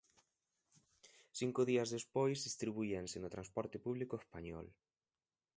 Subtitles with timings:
[1.39, 4.67] Cinco días despois, distribuíanse no transporte público español.